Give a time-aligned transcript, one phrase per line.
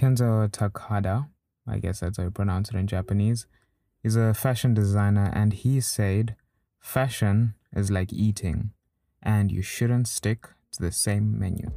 [0.00, 1.28] Kenzo Takada,
[1.68, 3.46] I guess that's how you pronounce it in Japanese,
[4.02, 6.36] is a fashion designer and he said
[6.78, 8.70] fashion is like eating
[9.22, 11.70] and you shouldn't stick to the same menu.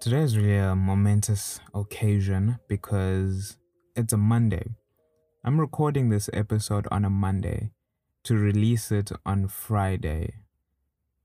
[0.00, 3.58] Today is really a momentous occasion because
[3.96, 4.66] it's a Monday.
[5.44, 7.70] I'm recording this episode on a Monday
[8.24, 10.34] to release it on Friday.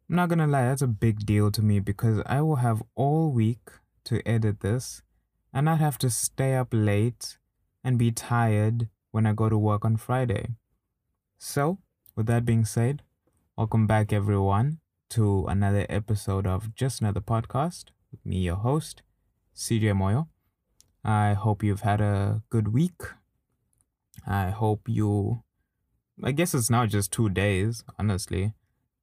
[0.07, 3.31] I'm not gonna lie, that's a big deal to me because I will have all
[3.31, 3.71] week
[4.05, 5.01] to edit this
[5.51, 7.39] and not have to stay up late
[7.83, 10.49] and be tired when I go to work on Friday.
[11.39, 11.79] So,
[12.15, 13.01] with that being said,
[13.57, 14.79] welcome back everyone
[15.11, 19.01] to another episode of Just Another Podcast with me, your host,
[19.55, 20.27] CJ Moyo.
[21.03, 23.02] I hope you've had a good week.
[24.27, 25.44] I hope you,
[26.23, 28.53] I guess it's now just two days, honestly.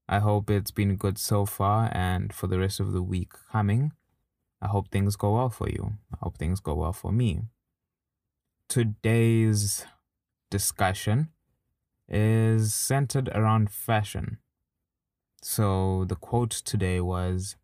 [0.08, 3.92] I hope it's been good so far, and for the rest of the week coming,
[4.62, 5.94] I hope things go well for you.
[6.12, 7.42] I hope things go well for me.
[8.68, 9.84] Today's
[10.50, 11.30] discussion
[12.08, 14.38] is centered around fashion.
[15.42, 17.56] So the quote today was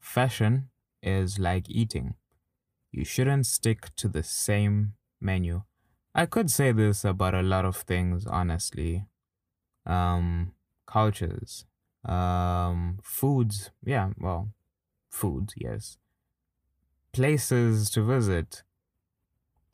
[0.00, 0.70] Fashion
[1.02, 2.14] is like eating.
[2.90, 5.62] You shouldn't stick to the same menu.
[6.14, 9.06] I could say this about a lot of things, honestly.
[9.86, 10.52] Um,
[10.86, 11.64] cultures,
[12.04, 14.48] um, foods, yeah, well,
[15.10, 15.98] foods, yes.
[17.12, 18.62] Places to visit.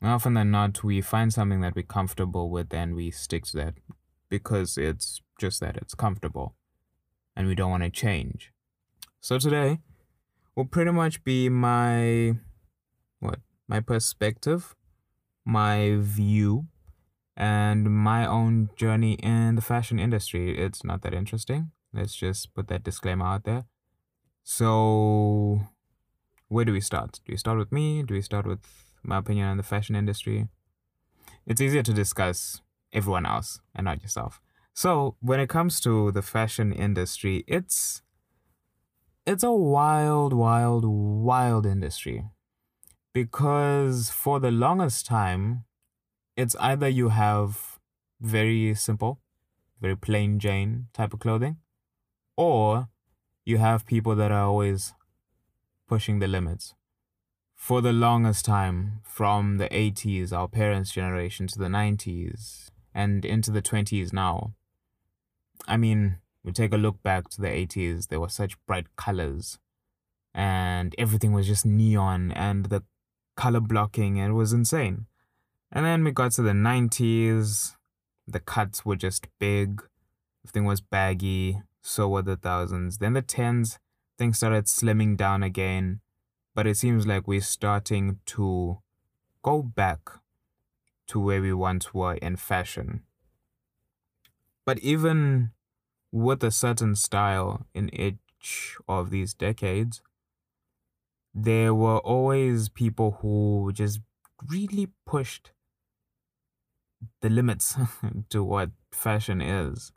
[0.01, 3.73] Often than not, we find something that we're comfortable with and we stick to that
[4.29, 6.55] because it's just that it's comfortable
[7.35, 8.51] and we don't want to change.
[9.19, 9.79] So today,
[10.55, 12.35] will pretty much be my
[13.19, 14.75] what my perspective,
[15.45, 16.67] my view,
[17.37, 20.57] and my own journey in the fashion industry.
[20.57, 21.71] It's not that interesting.
[21.93, 23.65] Let's just put that disclaimer out there.
[24.43, 25.61] So,
[26.47, 27.21] where do we start?
[27.25, 28.03] Do we start with me?
[28.03, 28.61] Do we start with
[29.03, 30.47] my opinion on the fashion industry?
[31.45, 32.61] It's easier to discuss
[32.93, 34.41] everyone else and not yourself.
[34.73, 38.01] So, when it comes to the fashion industry, it's
[39.25, 42.25] it's a wild, wild, wild industry.
[43.15, 45.63] Because for the longest time,
[46.35, 47.79] it's either you have
[48.19, 49.21] very simple,
[49.79, 51.55] very plain Jane type of clothing,
[52.35, 52.89] or
[53.45, 54.93] you have people that are always
[55.87, 56.73] pushing the limits.
[57.55, 63.49] For the longest time, from the 80s, our parents' generation, to the 90s, and into
[63.49, 64.55] the 20s now,
[65.65, 69.57] I mean, we take a look back to the 80s, there were such bright colors
[70.33, 72.83] and everything was just neon and the
[73.35, 75.05] color blocking and it was insane.
[75.71, 77.75] And then we got to the 90s,
[78.27, 79.83] the cuts were just big,
[80.43, 82.97] everything was baggy, so were the thousands.
[82.97, 83.77] Then the 10s,
[84.17, 86.01] things started slimming down again,
[86.53, 88.79] but it seems like we're starting to
[89.43, 90.09] go back
[91.07, 93.03] to where we once were in fashion.
[94.65, 95.51] But even
[96.11, 100.01] with a certain style in each of these decades,
[101.35, 104.01] there were always people who just
[104.49, 105.51] really pushed
[107.21, 107.75] the limits
[108.29, 109.91] to what fashion is.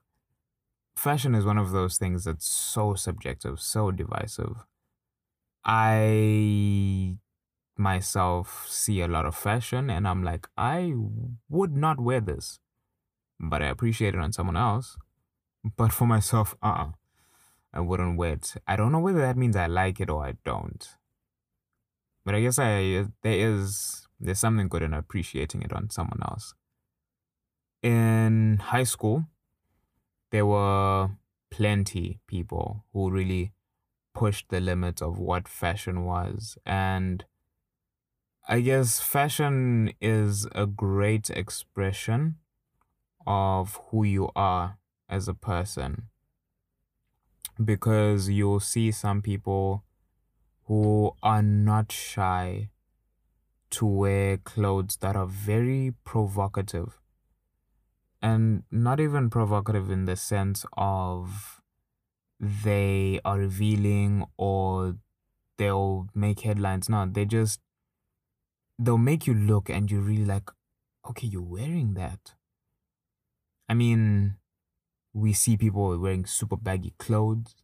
[0.97, 4.67] Fashion is one of those things that's so subjective, so divisive.
[5.65, 7.19] I
[7.77, 10.95] myself see a lot of fashion and I'm like, I
[11.49, 12.61] would not wear this,
[13.41, 14.97] but I appreciate it on someone else.
[15.77, 16.93] But for myself, uh uh
[17.73, 18.55] I wouldn't wear it.
[18.67, 20.89] I don't know whether that means I like it or I don't.
[22.29, 26.21] But I guess I uh, there is there's something good in appreciating it on someone
[26.23, 26.53] else.
[27.83, 29.25] In high school,
[30.31, 31.09] there were
[31.51, 33.55] plenty people who really
[34.13, 37.25] pushed the limits of what fashion was and
[38.47, 42.37] I guess fashion is a great expression
[43.27, 44.77] of who you are
[45.09, 46.09] as a person
[47.65, 49.85] because you'll see some people
[50.69, 52.69] who are not shy
[53.71, 57.01] to wear clothes that are very provocative.
[58.21, 61.63] And not even provocative in the sense of
[62.39, 64.97] they are revealing or
[65.57, 66.89] they'll make headlines.
[66.89, 67.61] No they just
[68.79, 70.51] they'll make you look and you're really like
[71.09, 72.35] okay you're wearing that.
[73.69, 74.37] I mean
[75.15, 77.55] we see people wearing super baggy clothes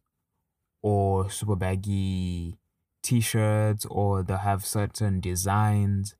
[0.81, 2.57] or super baggy
[3.05, 6.15] t-shirts or they have certain designs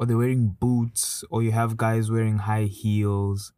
[0.00, 3.52] or they're wearing boots, or you have guys wearing high heels,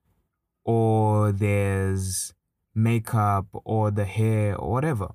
[0.65, 2.35] or there's
[2.75, 5.13] makeup, or the hair, or whatever.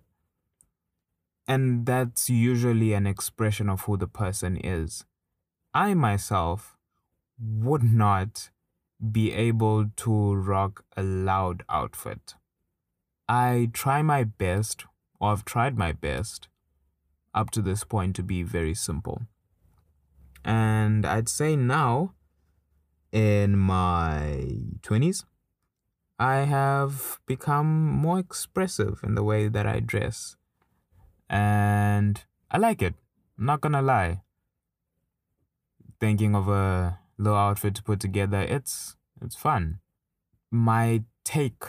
[1.45, 5.03] And that's usually an expression of who the person is.
[5.73, 6.77] I myself
[7.37, 8.49] would not
[9.11, 12.35] be able to rock a loud outfit.
[13.27, 14.85] I try my best,
[15.19, 16.47] or I've tried my best
[17.37, 19.21] up to this point to be very simple.
[20.43, 22.13] And I'd say now,
[23.11, 24.49] in my
[24.81, 25.23] 20s,
[26.19, 30.35] I have become more expressive in the way that I dress.
[31.29, 32.95] And I like it.
[33.37, 34.21] I'm not gonna lie.
[35.99, 39.79] Thinking of a little outfit to put together, it's it's fun.
[40.49, 41.65] My take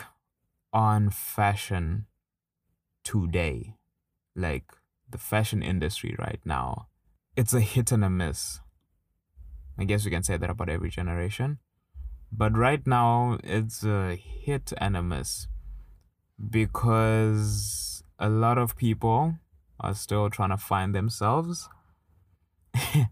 [0.72, 2.06] on fashion
[3.04, 3.74] today,
[4.36, 4.64] like
[5.10, 6.88] the fashion industry right now,
[7.36, 8.60] it's a hit and a miss.
[9.78, 11.58] I guess we can say that about every generation.
[12.30, 15.46] But right now, it's a hit and a miss
[16.50, 19.36] because a lot of people
[19.80, 21.68] are still trying to find themselves.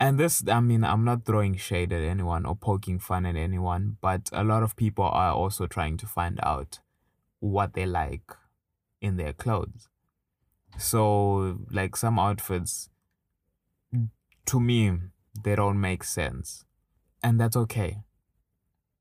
[0.00, 3.98] and this, I mean, I'm not throwing shade at anyone or poking fun at anyone,
[4.00, 6.78] but a lot of people are also trying to find out
[7.40, 8.32] what they like
[9.00, 9.88] in their clothes.
[10.78, 12.88] So, like some outfits,
[14.46, 14.92] to me,
[15.42, 16.64] they don't make sense.
[17.22, 18.02] And that's okay.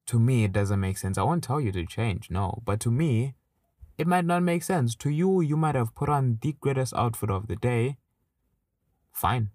[0.08, 1.18] To me, it doesn't make sense.
[1.18, 2.62] I won't tell you to change, no.
[2.64, 3.36] But to me,
[3.98, 4.96] it might not make sense.
[4.98, 7.98] To you, you might have put on the greatest outfit of the day.
[9.12, 9.52] Fine.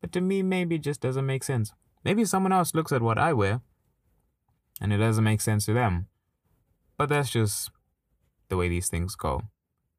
[0.00, 1.72] But to me, maybe it just doesn't make sense.
[2.04, 3.60] Maybe someone else looks at what I wear
[4.80, 6.06] and it doesn't make sense to them.
[6.96, 7.70] But that's just
[8.48, 9.42] the way these things go.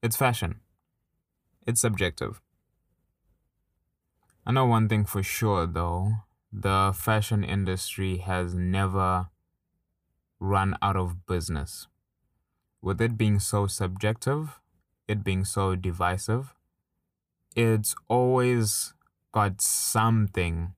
[0.02, 0.62] It's fashion,
[1.66, 2.42] it's subjective.
[4.46, 6.14] I know one thing for sure, though
[6.52, 9.30] the fashion industry has never
[10.40, 11.88] run out of business.
[12.82, 14.60] With it being so subjective,
[15.08, 16.56] it being so divisive,
[17.56, 18.94] it's always
[19.32, 20.74] got something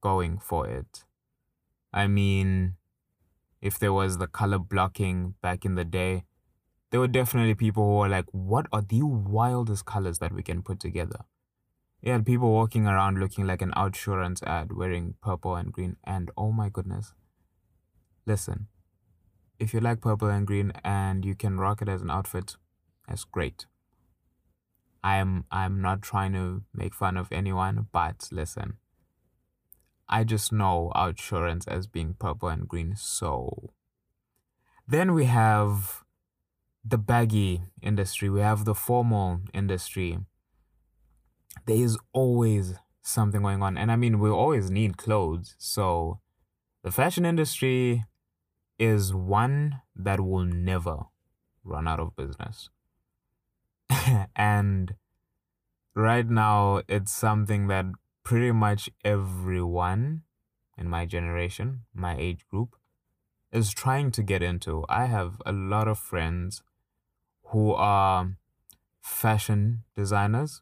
[0.00, 1.04] going for it.
[1.92, 2.74] I mean,
[3.60, 6.24] if there was the color blocking back in the day,
[6.94, 10.62] there were definitely people who were like, what are the wildest colors that we can
[10.62, 11.24] put together?
[12.00, 16.30] You had people walking around looking like an Outsurance ad wearing purple and green, and
[16.36, 17.12] oh my goodness.
[18.26, 18.68] Listen,
[19.58, 22.58] if you like purple and green and you can rock it as an outfit,
[23.08, 23.66] that's great.
[25.02, 28.74] I'm I'm not trying to make fun of anyone, but listen.
[30.08, 33.72] I just know Outsurance as being purple and green, so
[34.86, 36.03] then we have
[36.84, 40.18] the baggy industry, we have the formal industry.
[41.66, 43.78] There is always something going on.
[43.78, 45.54] And I mean we always need clothes.
[45.58, 46.20] So
[46.82, 48.04] the fashion industry
[48.78, 51.04] is one that will never
[51.62, 52.68] run out of business.
[54.36, 54.94] and
[55.94, 57.86] right now, it's something that
[58.24, 60.22] pretty much everyone
[60.76, 62.76] in my generation, my age group,
[63.52, 64.84] is trying to get into.
[64.88, 66.62] I have a lot of friends
[67.54, 68.32] who are
[69.00, 70.60] fashion designers.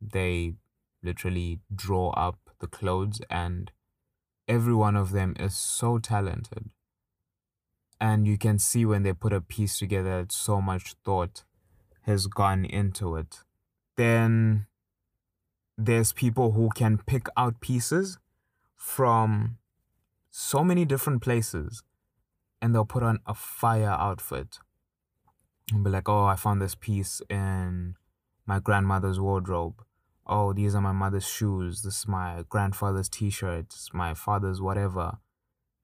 [0.00, 0.54] They
[1.02, 3.72] literally draw up the clothes, and
[4.46, 6.70] every one of them is so talented.
[8.00, 11.42] And you can see when they put a piece together, so much thought
[12.02, 13.40] has gone into it.
[13.96, 14.66] Then
[15.76, 18.16] there's people who can pick out pieces
[18.76, 19.58] from
[20.30, 21.82] so many different places
[22.62, 24.60] and they'll put on a fire outfit
[25.72, 27.94] and be like, oh, I found this piece in
[28.46, 29.82] my grandmother's wardrobe.
[30.26, 31.82] Oh, these are my mother's shoes.
[31.82, 35.18] This is my grandfather's t shirts, my father's whatever.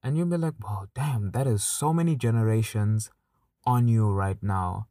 [0.02, 3.10] And you'll be like, wow, damn, that is so many generations
[3.64, 4.88] on you right now.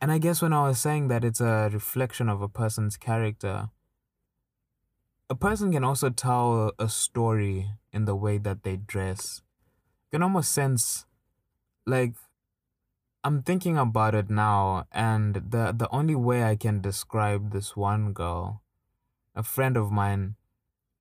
[0.00, 3.68] And I guess when I was saying that it's a reflection of a person's character,
[5.30, 9.42] a person can also tell a story in the way that they dress.
[10.10, 11.06] You can almost sense,
[11.86, 12.14] like,
[13.24, 18.12] I'm thinking about it now, and the, the only way I can describe this one
[18.12, 18.62] girl,
[19.36, 20.34] a friend of mine,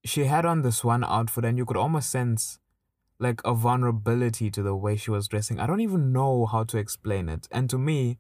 [0.06, 2.60] she had on this one outfit, and you could almost sense
[3.18, 5.60] like a vulnerability to the way she was dressing.
[5.60, 7.48] I don't even know how to explain it.
[7.51, 8.18] And to me,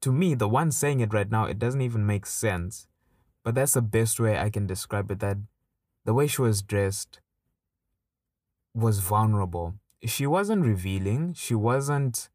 [0.00, 2.88] to me, the one saying it right now, it doesn't even make sense.
[3.42, 5.38] But that's the best way I can describe it that
[6.04, 7.20] the way she was dressed
[8.74, 9.74] was vulnerable.
[10.04, 12.30] She wasn't revealing, she wasn't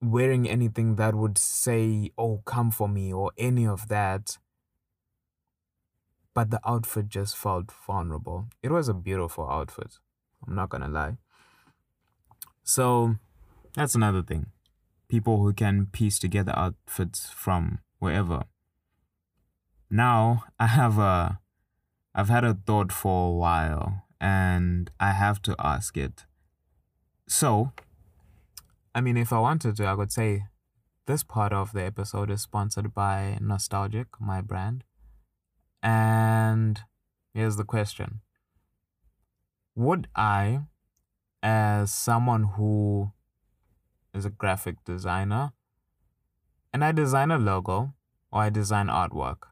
[0.00, 4.38] wearing anything that would say, oh, come for me, or any of that.
[6.34, 8.46] but the outfit just felt vulnerable.
[8.62, 9.98] It was a beautiful outfit.
[10.46, 11.16] I'm not gonna lie.
[12.62, 13.16] So
[13.74, 14.46] that's another thing.
[15.08, 18.44] People who can piece together outfits from wherever.
[19.90, 21.40] Now I have a
[22.14, 26.24] I've had a thought for a while and I have to ask it.
[27.26, 27.72] So,
[28.98, 30.46] I mean, if I wanted to, I could say
[31.06, 34.82] this part of the episode is sponsored by Nostalgic, my brand.
[35.80, 36.80] And
[37.32, 38.22] here's the question
[39.76, 40.62] Would I,
[41.44, 43.12] as someone who
[44.12, 45.52] is a graphic designer,
[46.72, 47.94] and I design a logo
[48.32, 49.42] or I design artwork,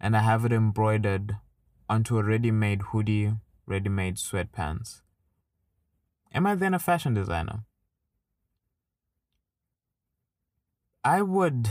[0.00, 1.36] and I have it embroidered
[1.88, 3.34] onto a ready made hoodie,
[3.66, 5.02] ready made sweatpants,
[6.34, 7.62] am I then a fashion designer?
[11.04, 11.70] I would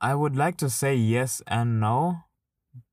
[0.00, 2.24] I would like to say yes and no,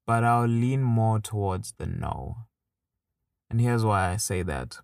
[0.05, 2.37] but I'll lean more towards the no.
[3.49, 4.77] And here's why I say that.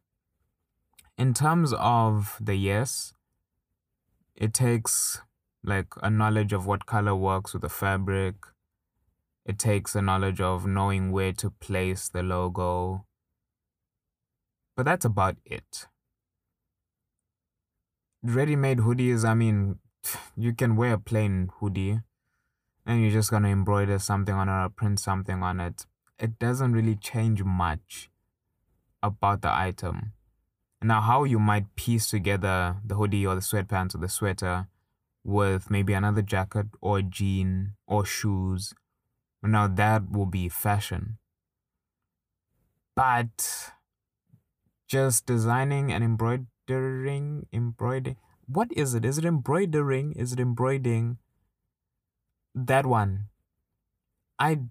[1.17, 3.13] In terms of the yes,
[4.35, 5.21] it takes
[5.63, 8.35] like a knowledge of what color works with the fabric.
[9.45, 13.05] It takes a knowledge of knowing where to place the logo.
[14.75, 15.87] But that's about it
[18.23, 19.79] ready made hoodies, I mean,
[20.35, 21.99] you can wear a plain hoodie
[22.85, 25.85] and you're just going to embroider something on it or print something on it.
[26.19, 28.09] It doesn't really change much
[29.01, 30.13] about the item.
[30.81, 34.67] Now, how you might piece together the hoodie or the sweatpants or the sweater
[35.23, 38.73] with maybe another jacket or jean or shoes,
[39.43, 41.17] now that will be fashion.
[42.95, 43.71] But
[44.87, 48.17] just designing and embroidering embroidering, embroidering.
[48.47, 49.05] What is it?
[49.05, 50.13] Is it embroidering?
[50.13, 51.17] Is it embroidering?
[52.53, 53.29] That one.
[54.37, 54.61] I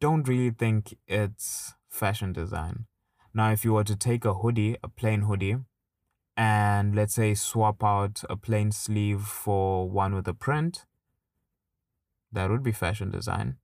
[0.00, 2.86] don't really think it's fashion design.
[3.34, 5.56] Now, if you were to take a hoodie, a plain hoodie,
[6.36, 10.84] and let's say swap out a plain sleeve for one with a print,
[12.30, 13.56] that would be fashion design.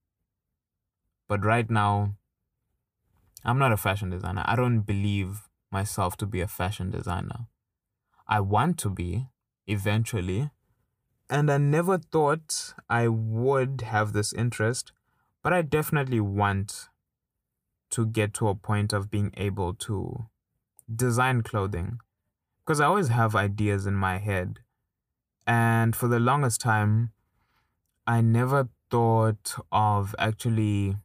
[1.28, 2.16] But right now,
[3.44, 4.42] I'm not a fashion designer.
[4.46, 7.46] I don't believe myself to be a fashion designer.
[8.26, 9.28] I want to be
[9.66, 10.50] eventually.
[11.30, 14.92] And I never thought I would have this interest,
[15.42, 16.88] but I definitely want
[17.90, 20.26] to get to a point of being able to
[20.94, 21.98] design clothing.
[22.64, 24.60] Because I always have ideas in my head.
[25.46, 27.12] And for the longest time,
[28.06, 30.96] I never thought of actually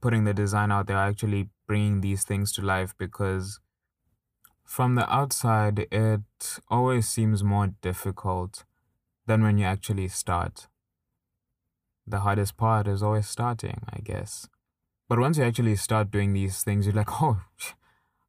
[0.00, 3.60] putting the design out there, actually bringing these things to life because
[4.66, 8.64] from the outside, it always seems more difficult
[9.24, 10.66] than when you actually start.
[12.06, 14.48] The hardest part is always starting, I guess.
[15.08, 17.42] But once you actually start doing these things, you're like, oh,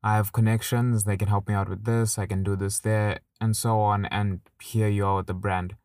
[0.04, 3.20] I have connections, they can help me out with this, I can do this there,
[3.42, 5.76] and so on, and here you are with the brand.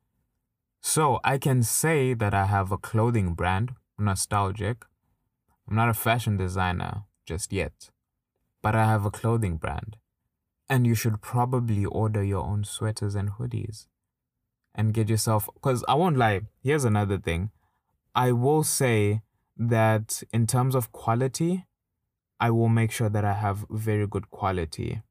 [0.82, 4.85] So I can say that I have a clothing brand, nostalgic.
[5.66, 7.90] I'm not a fashion designer just yet,
[8.61, 9.97] but I have a clothing brand.
[10.73, 13.88] And you should probably order your own sweaters and hoodies
[14.75, 17.50] and get yourself, because I won't lie, here's another thing.
[18.14, 19.21] I will say
[19.59, 21.67] that in terms of quality,
[22.41, 25.02] I will make sure that I have very good quality.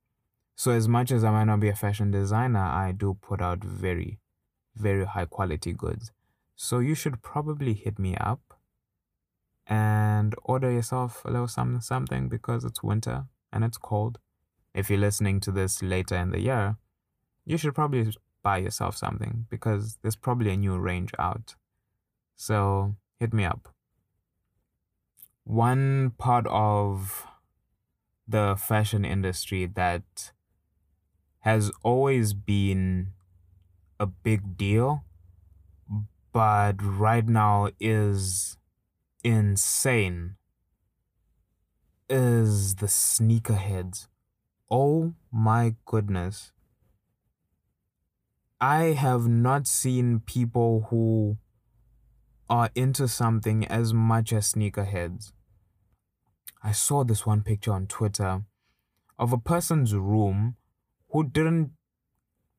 [0.55, 3.63] So, as much as I might not be a fashion designer, I do put out
[3.63, 4.19] very,
[4.75, 6.11] very high quality goods.
[6.55, 8.59] So, you should probably hit me up
[9.67, 14.17] and order yourself a little something, something because it's winter and it's cold
[14.73, 16.77] if you're listening to this later in the year,
[17.45, 18.13] you should probably
[18.43, 21.55] buy yourself something because there's probably a new range out.
[22.35, 23.69] So hit me up.
[25.43, 27.27] One part of
[28.27, 30.31] the fashion industry that
[31.39, 33.13] has always been
[33.99, 35.03] a big deal,
[36.31, 38.57] but right now is
[39.23, 40.35] insane,
[42.09, 44.07] is the sneakerheads.
[44.73, 46.53] Oh my goodness.
[48.61, 51.37] I have not seen people who
[52.49, 55.33] are into something as much as sneakerheads.
[56.63, 58.43] I saw this one picture on Twitter
[59.19, 60.55] of a person's room
[61.09, 61.71] who didn't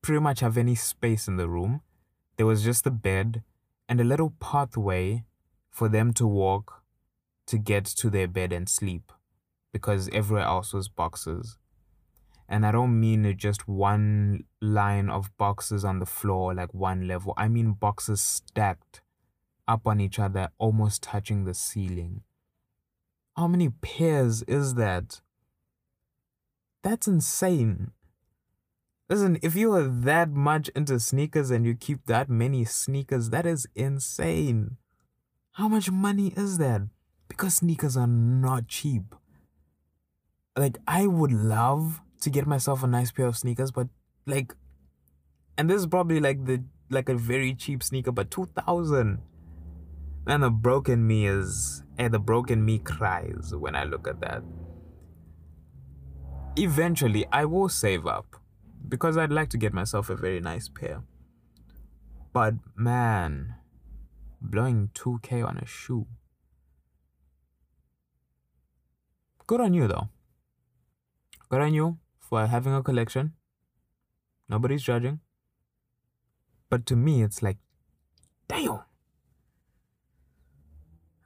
[0.03, 1.81] pretty much have any space in the room.
[2.37, 3.41] There was just a bed
[3.89, 5.23] and a little pathway
[5.71, 6.83] for them to walk
[7.47, 9.11] to get to their bed and sleep
[9.71, 11.57] because everywhere else was boxes.
[12.47, 17.33] And I don't mean just one line of boxes on the floor, like one level.
[17.37, 19.01] I mean boxes stacked
[19.67, 22.21] up on each other, almost touching the ceiling.
[23.35, 25.21] How many pairs is that?
[26.83, 27.91] That's insane.
[29.09, 33.45] Listen, if you are that much into sneakers and you keep that many sneakers, that
[33.45, 34.77] is insane.
[35.53, 36.81] How much money is that?
[37.27, 39.15] Because sneakers are not cheap.
[40.55, 43.87] Like, I would love to get myself a nice pair of sneakers, but
[44.25, 44.53] like,
[45.57, 49.21] and this is probably like the like a very cheap sneaker, but two thousand.
[50.25, 54.41] And the broken me is, and the broken me cries when I look at that.
[56.55, 58.37] Eventually, I will save up
[58.87, 61.03] because I'd like to get myself a very nice pair.
[62.31, 63.55] But man,
[64.39, 66.07] blowing 2k on a shoe.
[69.45, 70.07] Good on you though.
[71.49, 71.97] Good on you
[72.33, 73.33] for having a collection.
[74.49, 75.19] Nobody's judging.
[76.67, 77.59] But to me, it's like,
[78.47, 78.79] damn,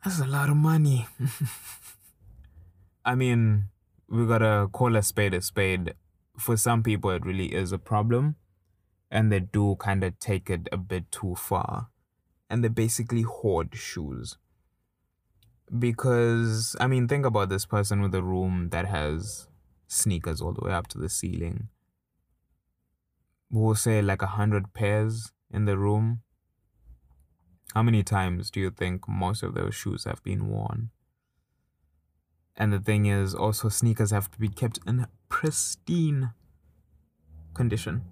[0.03, 1.07] that's a lot of money.
[3.05, 3.69] I mean,
[4.09, 5.93] we gotta call a spade a spade.
[6.37, 8.35] For some people, it really is a problem,
[9.09, 11.87] and they do kind of take it a bit too far,
[12.49, 14.37] and they basically hoard shoes.
[15.87, 19.47] Because, I mean, think about this person with a room that has
[19.87, 21.69] sneakers all the way up to the ceiling.
[23.49, 26.21] We'll say like a hundred pairs in the room.
[27.73, 30.89] How many times do you think most of those shoes have been worn?
[32.55, 36.31] And the thing is, also, sneakers have to be kept in pristine
[37.53, 38.03] condition,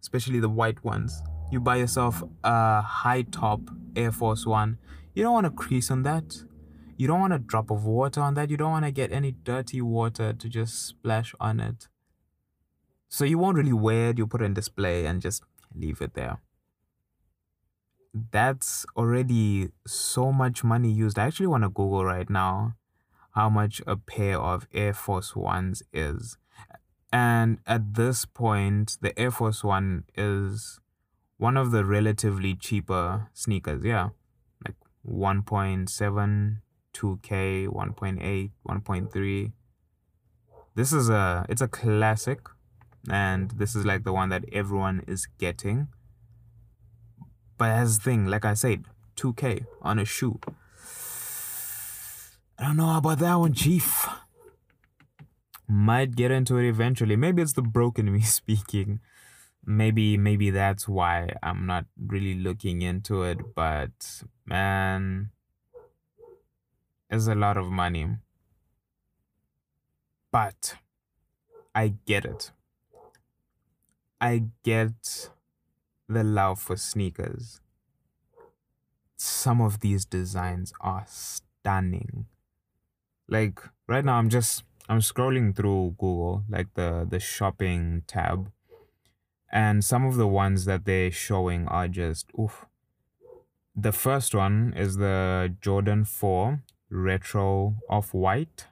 [0.00, 1.22] especially the white ones.
[1.52, 3.60] You buy yourself a high top
[3.94, 4.78] Air Force One,
[5.14, 6.42] you don't want a crease on that.
[7.00, 8.50] You don't want a drop of water on that.
[8.50, 11.88] You don't want to get any dirty water to just splash on it.
[13.08, 15.42] So you won't really wear it, you put it in display and just
[15.74, 16.42] leave it there.
[18.12, 21.18] That's already so much money used.
[21.18, 22.76] I actually want to Google right now
[23.30, 26.36] how much a pair of Air Force Ones is.
[27.10, 30.78] And at this point, the Air Force One is
[31.38, 33.86] one of the relatively cheaper sneakers.
[33.86, 34.10] Yeah.
[34.62, 34.76] Like
[35.08, 36.58] 1.7,
[36.94, 39.52] 2K, 1.8, 1.3.
[40.74, 42.40] This is a it's a classic
[43.08, 45.88] and this is like the one that everyone is getting.
[47.58, 48.84] But as thing, like I said,
[49.16, 50.40] 2K on a shoe.
[52.58, 54.06] I don't know about that one, Chief.
[55.66, 57.16] Might get into it eventually.
[57.16, 59.00] Maybe it's the broken me speaking.
[59.64, 65.30] Maybe maybe that's why I'm not really looking into it, but man,
[67.10, 68.06] it's a lot of money.
[70.30, 70.76] But
[71.74, 72.52] I get it.
[74.20, 75.30] I get
[76.08, 77.60] the love for sneakers.
[79.16, 82.26] Some of these designs are stunning.
[83.28, 88.50] Like right now I'm just I'm scrolling through Google, like the the shopping tab.
[89.52, 92.66] And some of the ones that they're showing are just oof.
[93.74, 98.66] The first one is the Jordan 4 Retro Off White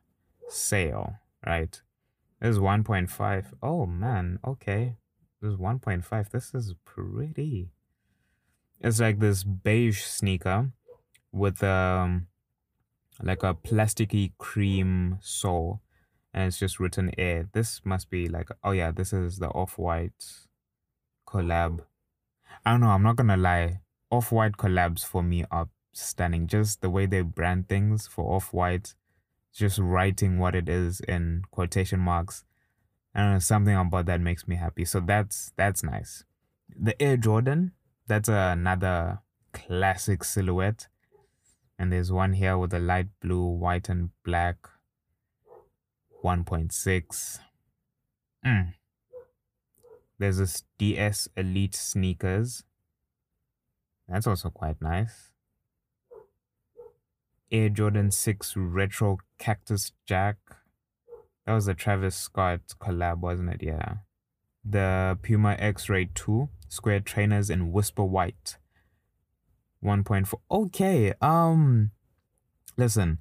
[0.48, 1.14] Sail,
[1.46, 1.80] right?
[2.40, 3.46] This is 1.5.
[3.62, 4.96] Oh man, okay.
[5.40, 6.30] This is 1.5.
[6.30, 7.70] This is pretty.
[8.80, 10.70] It's like this beige sneaker
[11.32, 12.28] with um
[13.22, 15.80] like a plasticky cream sole
[16.32, 17.48] and it's just written air.
[17.52, 20.24] This must be like oh yeah, this is the off-white
[21.26, 21.80] collab.
[22.64, 23.80] I don't know, I'm not gonna lie.
[24.10, 26.46] Off-white collabs for me are stunning.
[26.46, 28.94] Just the way they brand things for off-white,
[29.52, 32.44] just writing what it is in quotation marks
[33.18, 34.84] know, something about that makes me happy.
[34.84, 36.24] So that's that's nice.
[36.68, 37.72] The Air Jordan,
[38.06, 39.20] that's another
[39.52, 40.88] classic silhouette.
[41.78, 44.56] And there's one here with a light blue, white, and black
[46.24, 47.38] 1.6.
[48.44, 48.74] Mm.
[50.18, 52.64] There's this DS Elite sneakers.
[54.08, 55.30] That's also quite nice.
[57.50, 60.36] Air Jordan 6 Retro Cactus Jack.
[61.46, 63.62] That was a Travis Scott collab, wasn't it?
[63.62, 63.94] Yeah.
[64.62, 68.58] The Puma X Ray 2 square trainers in Whisper White.
[69.82, 70.34] 1.4.
[70.50, 71.14] Okay.
[71.22, 71.92] Um
[72.76, 73.18] listen.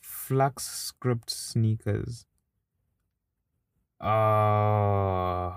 [0.00, 2.26] Flux script sneakers.
[4.00, 5.56] Uh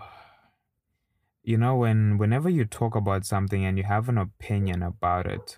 [1.41, 5.57] you know when whenever you talk about something and you have an opinion about it.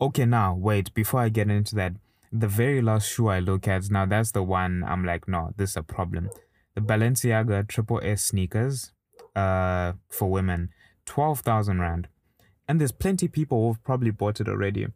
[0.00, 1.92] Okay, now wait, before I get into that,
[2.32, 5.70] the very last shoe I look at, now that's the one I'm like, no, this
[5.70, 6.30] is a problem.
[6.74, 8.92] The Balenciaga Triple S sneakers
[9.36, 10.70] uh, for women,
[11.06, 12.08] 12,000 Rand.
[12.68, 14.86] and there's plenty people who've probably bought it already.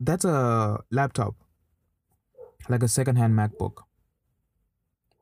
[0.00, 1.36] That's a laptop,
[2.68, 3.84] like a secondhand MacBook.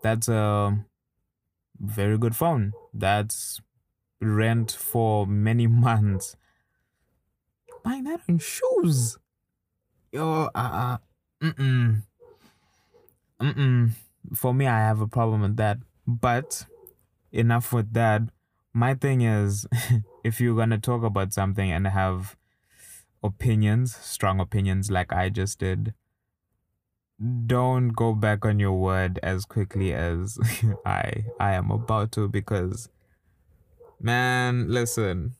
[0.02, 0.84] That's a
[1.78, 2.72] very good phone.
[2.94, 3.60] That's
[4.20, 6.36] rent for many months.
[7.82, 9.18] Buying that on shoes.
[10.12, 10.98] Yo, uh, uh,
[11.42, 12.02] mm-mm.
[13.40, 13.90] Mm-mm.
[14.34, 15.78] For me, I have a problem with that.
[16.06, 16.66] But
[17.32, 18.22] enough with that.
[18.72, 19.66] My thing is,
[20.24, 22.36] if you're gonna talk about something and have
[23.22, 25.94] opinions, strong opinions like I just did,
[27.46, 30.38] don't go back on your word as quickly as
[30.84, 32.88] I I am about to because
[34.00, 35.34] man, listen.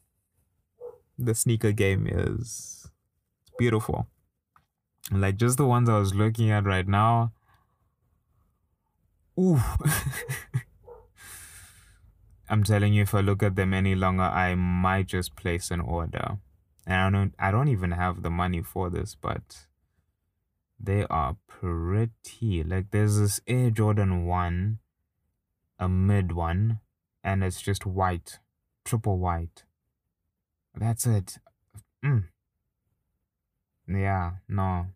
[1.23, 2.89] The sneaker game is
[3.59, 4.07] beautiful.
[5.13, 7.33] Like just the ones I was looking at right now.
[9.39, 9.61] Ooh.
[12.49, 15.81] I'm telling you, if I look at them any longer, I might just place an
[15.81, 16.39] order.
[16.87, 19.67] And I don't I don't even have the money for this, but
[20.81, 22.65] they are pretty.
[22.65, 24.79] Like there's this Air Jordan 1,
[25.79, 26.81] a mid one,
[27.23, 28.39] and it's just white,
[28.87, 29.65] triple white.
[30.75, 31.39] That's it.
[32.05, 32.25] Mm.
[33.89, 34.87] Yeah, no.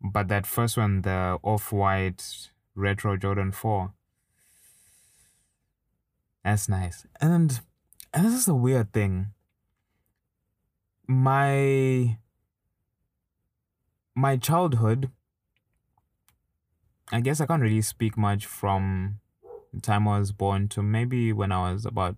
[0.00, 3.92] But that first one, the off white retro Jordan 4,
[6.44, 7.06] that's nice.
[7.20, 7.60] And
[8.14, 9.32] and this is a weird thing.
[11.06, 12.18] My
[14.14, 15.10] my childhood
[17.10, 19.20] I guess I can't really speak much from
[19.72, 22.16] the time I was born to maybe when I was about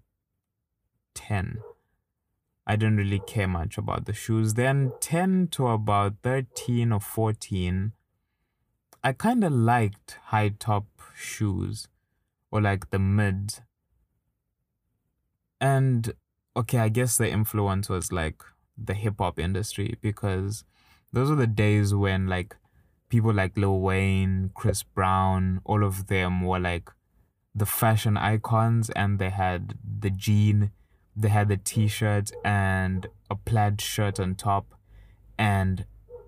[1.14, 1.58] 10.
[2.70, 4.54] I didn't really care much about the shoes.
[4.54, 7.90] Then 10 to about 13 or 14,
[9.02, 11.88] I kind of liked high top shoes
[12.52, 13.58] or like the mid
[15.60, 16.12] and
[16.56, 18.40] okay, I guess the influence was like
[18.78, 20.62] the hip hop industry because
[21.12, 22.54] those are the days when like
[23.08, 26.88] people like Lil Wayne, Chris Brown, all of them were like
[27.52, 30.70] the fashion icons and they had the jean,
[31.16, 34.74] they had the t-shirt and a plaid shirt on top
[35.38, 35.84] and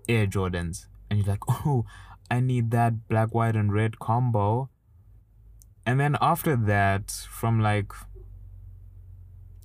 [0.07, 0.87] Air Jordans.
[1.09, 1.85] And you're like, "Oh,
[2.29, 4.69] I need that black, white and red combo."
[5.85, 7.91] And then after that, from like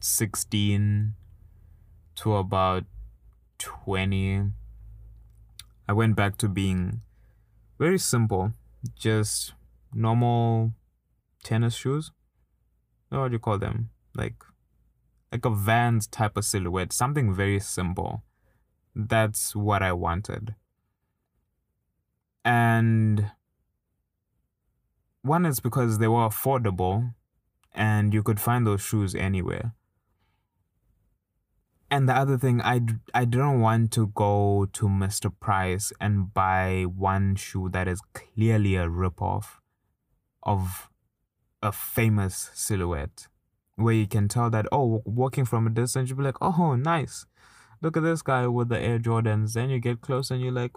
[0.00, 1.14] 16
[2.16, 2.85] to about
[3.59, 4.42] 20,
[5.88, 7.02] I went back to being
[7.78, 8.52] very simple,
[8.96, 9.54] just
[9.94, 10.72] normal
[11.44, 12.11] tennis shoes.
[13.09, 13.90] What do you call them?
[14.14, 14.35] Like,
[15.30, 18.22] like a Vans type of silhouette, something very simple.
[18.94, 20.54] That's what I wanted.
[22.44, 23.30] And
[25.22, 27.14] one is because they were affordable
[27.74, 29.74] and you could find those shoes anywhere.
[31.90, 32.80] And the other thing, I,
[33.14, 35.32] I didn't want to go to Mr.
[35.40, 39.60] Price and buy one shoe that is clearly a ripoff
[40.42, 40.90] of
[41.62, 43.28] a famous silhouette.
[43.78, 47.26] Where you can tell that, oh, walking from a distance, you'll be like, oh, nice.
[47.80, 49.52] Look at this guy with the Air Jordans.
[49.52, 50.72] Then you get close and you're like,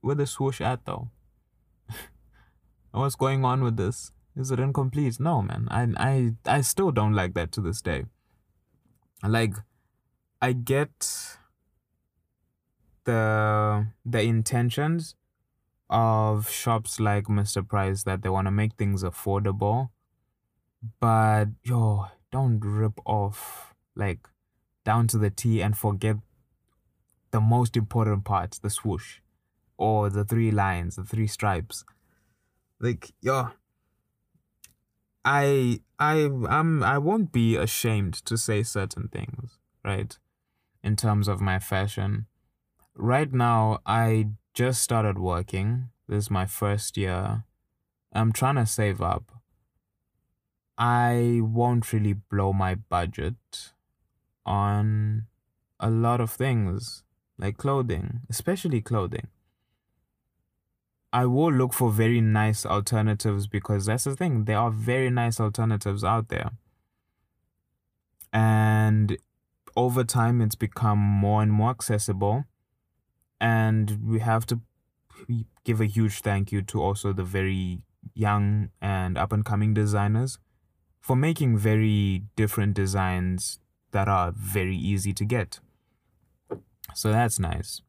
[0.00, 1.08] where the swoosh at though?
[2.92, 4.12] What's going on with this?
[4.36, 5.18] Is it incomplete?
[5.18, 5.68] No, man.
[5.70, 8.04] I I I still don't like that to this day.
[9.22, 9.54] Like
[10.40, 11.38] I get
[13.04, 15.16] the the intentions
[15.90, 17.66] of shops like Mr.
[17.66, 19.88] Price that they want to make things affordable,
[21.00, 24.28] but yo, don't rip off like
[24.84, 26.16] down to the T and forget
[27.30, 29.20] the most important part, the swoosh
[29.76, 31.84] or the three lines, the three stripes.
[32.80, 33.50] Like, yo,
[35.24, 40.16] I I I'm I won't be ashamed to say certain things, right?
[40.82, 42.26] in terms of my fashion.
[42.94, 45.90] Right now, I just started working.
[46.08, 47.44] This is my first year.
[48.12, 49.37] I'm trying to save up.
[50.78, 53.72] I won't really blow my budget
[54.46, 55.26] on
[55.80, 57.02] a lot of things
[57.36, 59.26] like clothing, especially clothing.
[61.12, 64.44] I will look for very nice alternatives because that's the thing.
[64.44, 66.50] There are very nice alternatives out there.
[68.32, 69.16] And
[69.76, 72.44] over time it's become more and more accessible
[73.40, 74.60] and we have to
[75.64, 77.80] give a huge thank you to also the very
[78.14, 80.38] young and up and coming designers
[81.00, 83.60] for making very different designs
[83.92, 85.60] that are very easy to get.
[86.94, 87.82] So that's nice.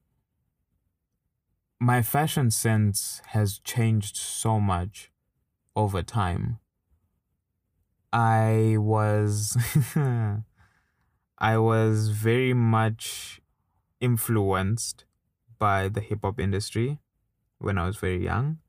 [1.80, 5.12] My fashion sense has changed so much
[5.76, 6.60] over time.
[8.12, 9.56] I was
[11.38, 13.40] I was very much
[14.02, 15.06] influenced
[15.58, 17.00] by the hip hop industry
[17.60, 18.60] when I was very young.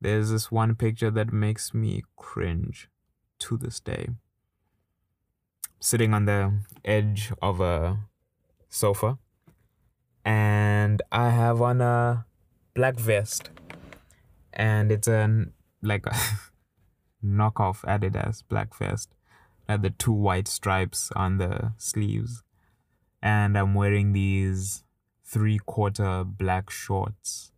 [0.00, 2.88] There's this one picture that makes me cringe
[3.40, 4.08] to this day.
[5.80, 7.98] Sitting on the edge of a
[8.68, 9.18] sofa,
[10.24, 12.24] and I have on a
[12.74, 13.50] black vest,
[14.52, 16.14] and it's an like a
[17.24, 19.14] knockoff Adidas black vest
[19.68, 22.42] had the two white stripes on the sleeves.
[23.22, 24.84] And I'm wearing these
[25.24, 27.52] three quarter black shorts.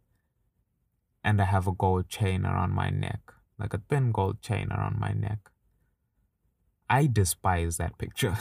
[1.24, 3.20] And I have a gold chain around my neck,
[3.58, 5.50] like a thin gold chain around my neck.
[6.88, 8.36] I despise that picture.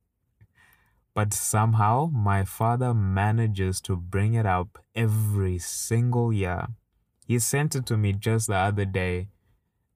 [1.14, 6.68] but somehow my father manages to bring it up every single year.
[7.26, 9.28] He sent it to me just the other day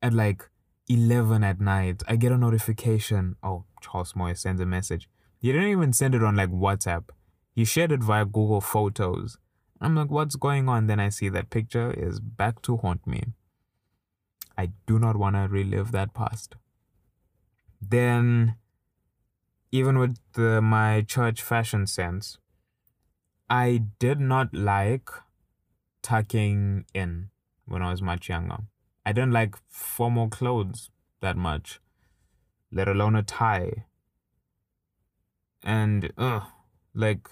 [0.03, 0.49] at like
[0.89, 3.37] 11 at night, I get a notification.
[3.43, 5.09] Oh, Charles Moyo sends a message.
[5.39, 7.05] He didn't even send it on like WhatsApp.
[7.55, 9.39] He shared it via Google Photos.
[9.81, 10.89] I'm like, what's going on?
[10.89, 13.23] Then I see that picture is back to haunt me.
[14.59, 16.57] I do not want to relive that past.
[17.81, 18.57] Then,
[19.73, 22.39] even with the, my church fashion sense,
[23.49, 25.09] I did not like
[26.03, 27.31] tucking in
[27.67, 28.59] when I was much younger.
[29.05, 30.91] I don't like formal clothes
[31.21, 31.81] that much,
[32.71, 33.87] let alone a tie.
[35.63, 36.45] And ugh,
[36.95, 37.29] like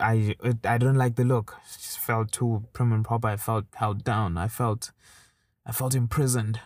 [0.00, 1.56] I I don't like the look.
[1.64, 3.28] It just felt too prim and proper.
[3.28, 4.38] I felt held down.
[4.38, 4.92] I felt
[5.66, 6.60] I felt imprisoned.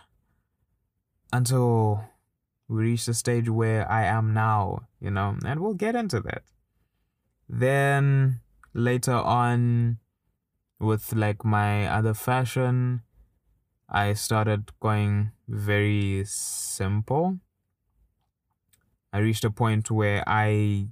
[1.33, 2.05] Until
[2.67, 6.43] we reached the stage where I am now, you know, and we'll get into that.
[7.47, 8.41] Then
[8.73, 9.99] later on
[10.79, 13.01] with like my other fashion,
[13.89, 17.39] I started going very simple.
[19.13, 20.89] I reached a point where I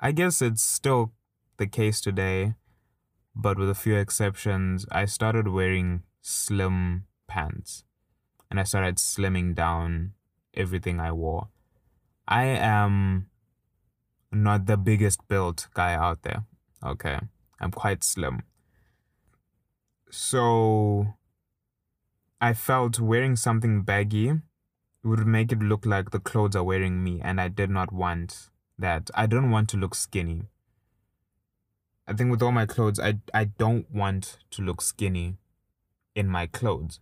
[0.00, 1.12] I guess it's still
[1.58, 2.54] the case today,
[3.36, 7.84] but with a few exceptions, I started wearing slim pants
[8.50, 10.14] and I started slimming down
[10.54, 11.48] everything I wore.
[12.26, 13.28] I am
[14.30, 16.44] not the biggest built guy out there.
[16.84, 17.18] Okay.
[17.60, 18.42] I'm quite slim.
[20.10, 21.14] So
[22.40, 24.32] I felt wearing something baggy
[25.04, 28.50] would make it look like the clothes are wearing me, and I did not want
[28.78, 29.10] that.
[29.14, 30.42] I don't want to look skinny.
[32.06, 35.36] I think with all my clothes, I, I don't want to look skinny
[36.14, 37.00] in my clothes.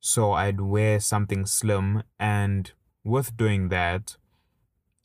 [0.00, 2.72] So I'd wear something slim, and
[3.04, 4.16] with doing that,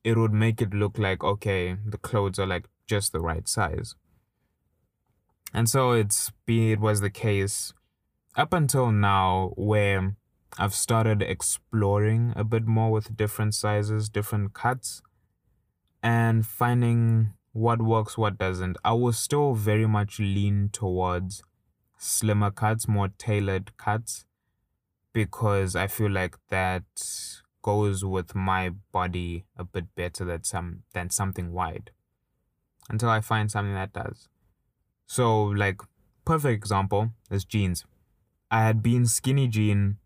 [0.04, 3.96] it would make it look like, okay, the clothes are like just the right size.
[5.54, 7.74] And so it's be it was the case
[8.36, 10.16] up until now where
[10.58, 15.02] I've started exploring a bit more with different sizes, different cuts,
[16.02, 18.78] and finding what works, what doesn't.
[18.84, 21.44] I will still very much lean towards
[21.98, 24.26] slimmer cuts, more tailored cuts,
[25.14, 26.84] because I feel like that
[27.64, 31.90] goes with my body a bit better than some than something wide.
[32.90, 34.28] Until I find something that does.
[35.08, 35.82] So like
[36.26, 37.86] perfect example is jeans.
[38.52, 39.98] I had been skinny jean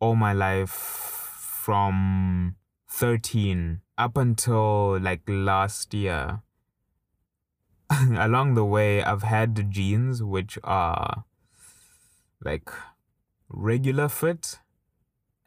[0.00, 2.56] all my life from
[2.90, 6.42] 13 up until like last year.
[7.90, 11.24] Along the way, I've had jeans which are
[12.44, 12.68] like
[13.48, 14.58] regular fit.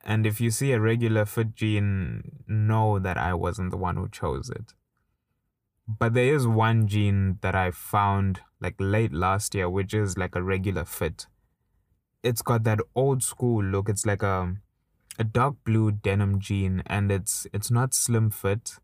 [0.09, 4.09] And if you see a regular fit jean, know that I wasn't the one who
[4.09, 4.73] chose it.
[5.87, 10.35] But there is one jean that I found like late last year, which is like
[10.35, 11.27] a regular fit
[12.23, 13.89] it's got that old school look.
[13.89, 14.55] It's like a
[15.17, 18.77] a dark blue denim jean and it's it's not slim fit,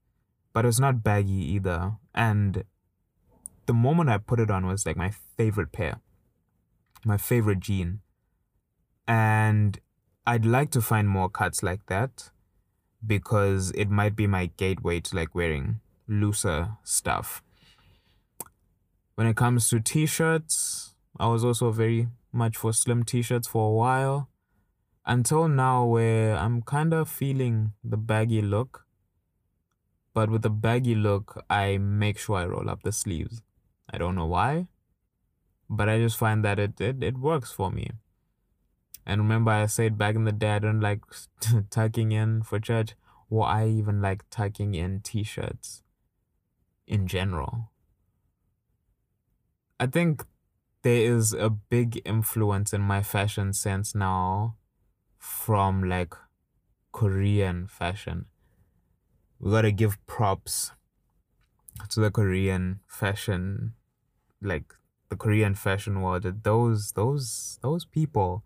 [0.54, 1.94] but it's not baggy either.
[2.14, 2.64] And
[3.66, 6.00] the moment I put it on was like my favorite pair.
[7.04, 8.02] My favorite jean.
[9.08, 9.80] And
[10.28, 12.32] I'd like to find more cuts like that
[13.06, 17.44] because it might be my gateway to like wearing looser stuff.
[19.14, 23.74] When it comes to t-shirts, I was also very much for slim t-shirts for a
[23.74, 24.30] while
[25.06, 28.86] until now where I'm kind of feeling the baggy look.
[30.16, 33.44] But with the baggy look, I make sure I roll up the sleeves.
[33.92, 34.70] I don't know why,
[35.70, 37.92] but I just find that it, it, it works for me.
[39.06, 41.02] And remember, I said back in the day, I don't like
[41.70, 42.96] tucking in for church,
[43.30, 45.84] or I even like tucking in t shirts
[46.88, 47.72] in general.
[49.80, 50.26] I think
[50.84, 54.58] there is a big influence in my fashion sense now
[55.18, 56.14] from like
[56.94, 58.28] Korean fashion.
[59.40, 60.72] we gotta give props
[61.90, 63.74] to the Korean fashion,
[64.42, 64.74] like
[65.10, 66.44] the Korean fashion world.
[66.44, 68.44] Those those those people,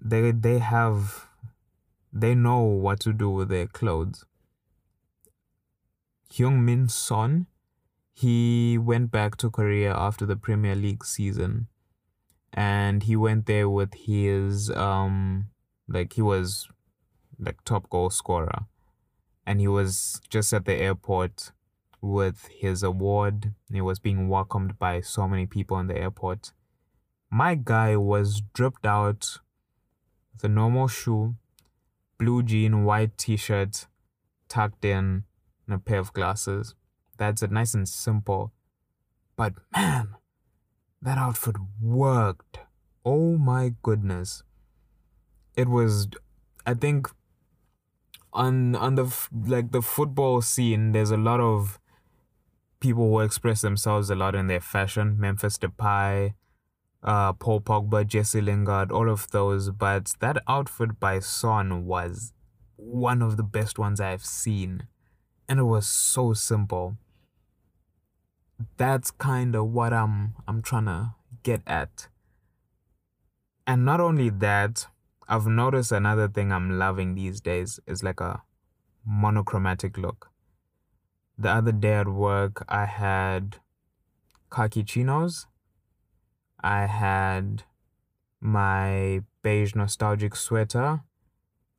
[0.00, 1.26] they they have,
[2.12, 4.24] they know what to do with their clothes.
[6.32, 7.46] Heung Min Son,
[8.12, 11.66] he went back to Korea after the Premier League season,
[12.52, 15.50] and he went there with his um
[15.88, 16.68] like he was
[17.38, 18.66] like top goal scorer
[19.46, 21.50] and he was just at the airport
[22.00, 23.52] with his award.
[23.72, 26.52] He was being welcomed by so many people in the airport.
[27.30, 29.38] My guy was dripped out
[30.40, 31.36] the normal shoe,
[32.18, 33.86] blue jean, white t shirt,
[34.48, 35.24] tucked in,
[35.66, 36.74] and a pair of glasses.
[37.16, 38.52] That's it, nice and simple.
[39.36, 40.16] But man,
[41.02, 42.60] that outfit worked.
[43.04, 44.42] Oh my goodness.
[45.56, 46.08] It was,
[46.66, 47.08] I think,
[48.32, 51.78] on on the like the football scene, there's a lot of
[52.80, 55.18] people who express themselves a lot in their fashion.
[55.18, 56.34] Memphis Depay,
[57.02, 59.70] uh, Paul Pogba, Jesse Lingard, all of those.
[59.70, 62.32] But that outfit by Son was
[62.76, 64.86] one of the best ones I've seen,
[65.48, 66.96] and it was so simple.
[68.76, 72.08] That's kind of what I'm I'm trying to get at.
[73.66, 74.86] And not only that,
[75.28, 78.42] I've noticed another thing I'm loving these days is like a
[79.06, 80.30] monochromatic look.
[81.38, 83.56] The other day at work, I had
[84.50, 85.46] khaki chinos.
[86.62, 87.64] I had
[88.40, 91.00] my beige nostalgic sweater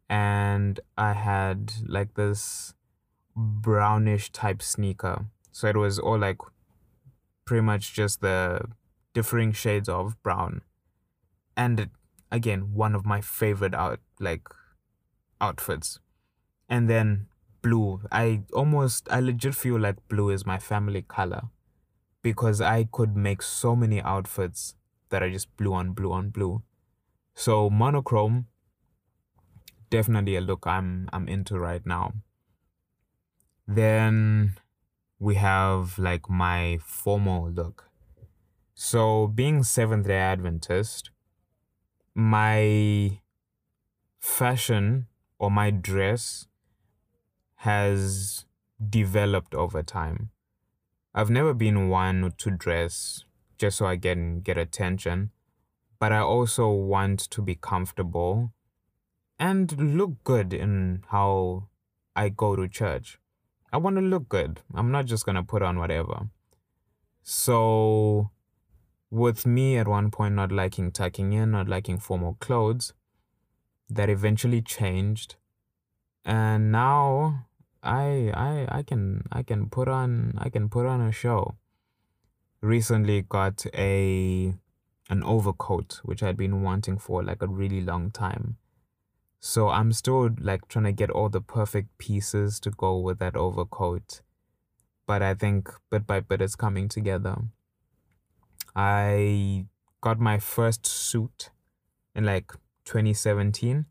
[0.10, 2.74] and I had like this
[3.36, 5.26] brownish type sneaker.
[5.52, 6.38] So it was all like
[7.46, 8.62] pretty much just the
[9.14, 10.62] differing shades of brown.
[11.56, 11.90] And
[12.32, 14.48] again one of my favorite out like
[15.40, 16.00] outfits
[16.70, 17.28] and then
[17.62, 21.44] blue i almost i legit feel like blue is my family color
[22.22, 24.76] because i could make so many outfits
[25.10, 26.62] that are just blue on blue on blue
[27.36, 28.48] so monochrome
[29.90, 32.14] definitely a look i'm i'm into right now.
[33.68, 34.56] Then
[35.20, 37.90] we have like my formal look.
[38.74, 41.12] So being seventh day adventist
[42.14, 43.22] my
[44.20, 45.08] fashion
[45.40, 46.48] or my dress
[47.56, 48.46] has
[48.90, 50.32] developed over time.
[51.14, 53.26] I've never been one to dress
[53.58, 55.32] just so I can get attention,
[56.00, 58.54] but I also want to be comfortable
[59.38, 61.68] and look good in how
[62.16, 63.20] I go to church.
[63.74, 64.62] I want to look good.
[64.74, 66.30] I'm not just going to put on whatever.
[67.24, 68.32] So
[69.10, 72.94] with me at one point not liking tucking in, not liking formal clothes,
[73.90, 75.36] that eventually changed.
[76.24, 77.48] And now
[77.84, 81.56] I I I can I can put on I can put on a show.
[82.62, 84.54] Recently got a
[85.10, 88.58] an overcoat which I'd been wanting for like a really long time.
[89.40, 93.36] So I'm still like trying to get all the perfect pieces to go with that
[93.36, 94.22] overcoat.
[95.08, 97.36] But I think bit by bit it's coming together.
[98.76, 99.66] I
[100.00, 101.50] got my first suit
[102.16, 102.52] in like
[102.86, 103.86] 2017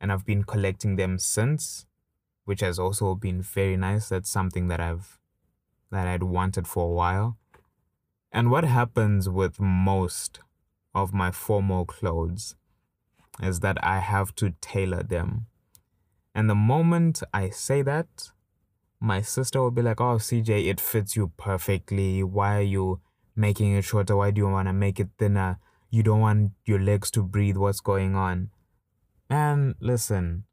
[0.00, 1.86] and I've been collecting them since,
[2.44, 4.08] which has also been very nice.
[4.08, 5.18] That's something that I've
[5.90, 7.38] that I'd wanted for a while.
[8.32, 10.40] And what happens with most
[10.94, 12.56] of my formal clothes
[13.42, 15.46] is that I have to tailor them.
[16.34, 18.30] And the moment I say that,
[19.00, 22.22] my sister will be like, Oh, CJ, it fits you perfectly.
[22.22, 23.00] Why are you
[23.36, 24.16] making it shorter?
[24.16, 25.58] Why do you want to make it thinner?
[25.90, 27.56] You don't want your legs to breathe.
[27.56, 28.50] What's going on?
[29.30, 30.44] And listen,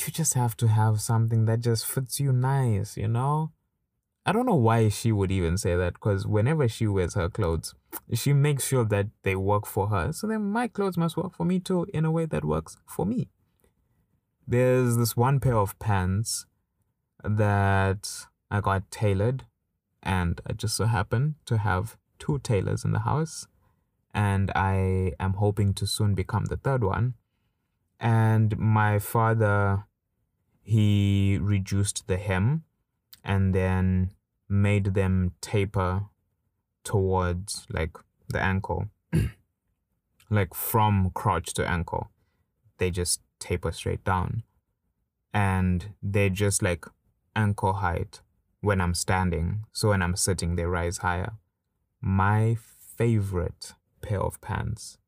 [0.00, 3.52] you just have to have something that just fits you nice, you know?
[4.26, 7.74] I don't know why she would even say that because whenever she wears her clothes,
[8.12, 10.12] she makes sure that they work for her.
[10.12, 13.04] So then my clothes must work for me too in a way that works for
[13.04, 13.28] me.
[14.46, 16.46] There's this one pair of pants
[17.22, 19.44] that I got tailored
[20.02, 23.46] and I just so happen to have two tailors in the house,
[24.12, 27.14] and I am hoping to soon become the third one.
[28.04, 29.86] And my father,
[30.62, 32.64] he reduced the hem
[33.24, 34.10] and then
[34.48, 36.06] made them taper
[36.84, 37.96] towards like
[38.28, 38.88] the ankle,
[40.30, 42.10] like from crotch to ankle.
[42.76, 44.42] They just taper straight down,
[45.32, 46.84] and they're just like
[47.34, 48.20] ankle height
[48.60, 51.34] when I'm standing, so when I'm sitting, they rise higher.
[52.00, 52.56] My
[52.96, 54.98] favorite pair of pants.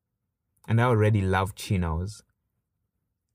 [0.67, 2.23] And I already love chinos.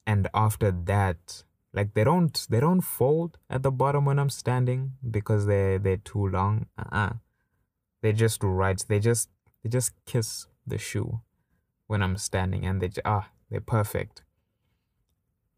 [0.06, 1.44] And after that,
[1.74, 5.96] Like they don't they don't fold at the bottom when I'm standing because they they're
[5.96, 6.66] too long.
[6.76, 7.14] Uh-uh.
[8.02, 8.84] They just right.
[8.88, 9.30] They just
[9.62, 11.20] they just kiss the shoe
[11.86, 14.22] when I'm standing and they ah they're perfect.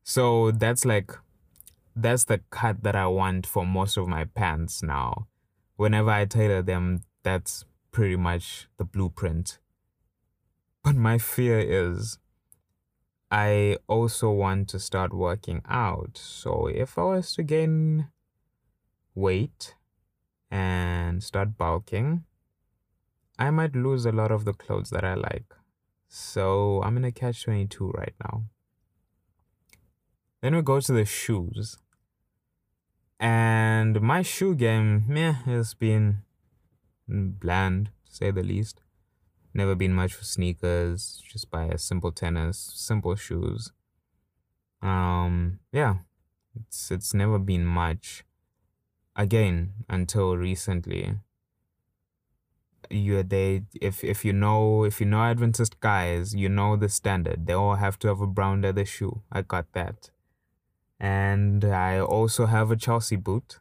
[0.04, 1.10] So that's like
[1.96, 5.26] that's the cut that I want for most of my pants now.
[5.76, 9.58] Whenever I tailor them, that's pretty much the blueprint.
[10.84, 12.18] But my fear is
[13.34, 16.16] I also want to start working out.
[16.16, 18.06] So if I was to gain
[19.12, 19.74] weight
[20.52, 22.22] and start bulking,
[23.36, 25.52] I might lose a lot of the clothes that I like.
[26.06, 28.44] So I'm in a catch 22 right now.
[30.40, 31.78] Then we go to the shoes.
[33.18, 36.18] And my shoe game, meh, has been
[37.08, 38.83] bland, to say the least.
[39.54, 43.70] Never been much for sneakers, just buy a simple tennis, simple shoes.
[44.82, 45.98] Um, yeah,
[46.60, 48.24] it's it's never been much.
[49.16, 51.14] Again, until recently.
[52.90, 57.46] You they if if you know if you know Adventist guys, you know the standard.
[57.46, 59.22] They all have to have a brown leather shoe.
[59.32, 60.10] I got that.
[61.00, 63.60] And I also have a Chelsea boot.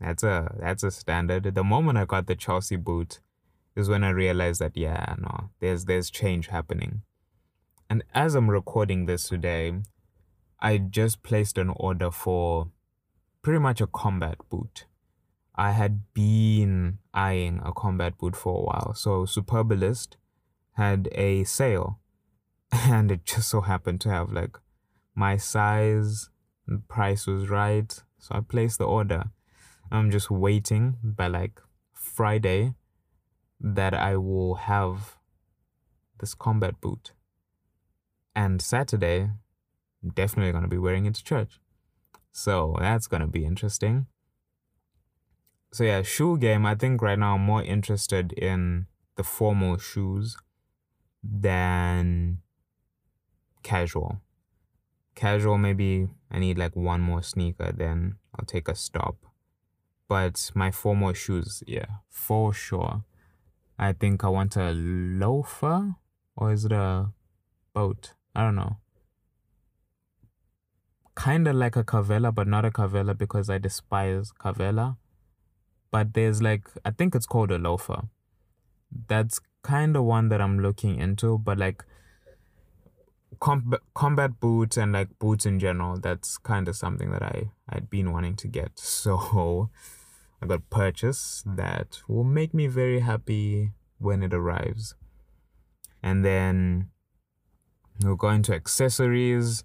[0.00, 1.54] That's a that's a standard.
[1.54, 3.20] The moment I got the Chelsea boot,
[3.76, 7.02] is when I realized that yeah, no, there's there's change happening.
[7.88, 9.74] And as I'm recording this today,
[10.58, 12.70] I just placed an order for
[13.42, 14.86] pretty much a combat boot.
[15.54, 18.94] I had been eyeing a combat boot for a while.
[18.94, 20.16] So Superbalist
[20.72, 22.00] had a sale
[22.72, 24.58] and it just so happened to have like
[25.14, 26.28] my size
[26.66, 27.92] and price was right.
[28.18, 29.24] So I placed the order.
[29.90, 31.60] I'm just waiting by like
[31.92, 32.74] Friday
[33.60, 35.16] that I will have
[36.18, 37.12] this combat boot.
[38.34, 39.30] And Saturday,
[40.02, 41.58] I'm definitely going to be wearing it to church.
[42.32, 44.06] So that's going to be interesting.
[45.72, 48.86] So, yeah, shoe game, I think right now I'm more interested in
[49.16, 50.36] the formal shoes
[51.22, 52.38] than
[53.62, 54.20] casual.
[55.14, 59.16] Casual, maybe I need like one more sneaker, then I'll take a stop.
[60.08, 63.04] But my formal shoes, yeah, for sure.
[63.78, 65.94] I think I want a loafer
[66.36, 67.10] or is it a
[67.74, 68.14] boat?
[68.34, 68.76] I don't know.
[71.14, 74.96] Kind of like a Carvela, but not a Carvela because I despise Carvela.
[75.90, 78.08] But there's like, I think it's called a loafer.
[79.08, 81.84] That's kind of one that I'm looking into, but like
[83.40, 87.90] com- combat boots and like boots in general, that's kind of something that I, I'd
[87.90, 88.72] been wanting to get.
[89.06, 89.70] So
[90.42, 91.56] I got purchase hmm.
[91.56, 94.94] that will make me very happy when it arrives.
[96.02, 96.90] And then
[98.02, 99.64] we'll go into accessories.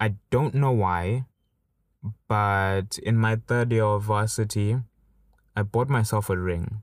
[0.00, 1.26] I don't know why,
[2.28, 4.76] but in my third year of varsity,
[5.56, 6.82] I bought myself a ring.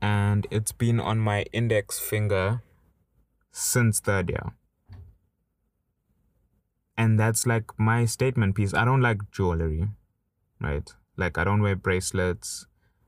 [0.00, 2.62] And it's been on my index finger
[3.50, 4.52] since third year.
[6.96, 8.74] And that's like my statement piece.
[8.74, 9.88] I don't like jewelry,
[10.60, 10.92] right?
[11.16, 12.66] Like I don't wear bracelets.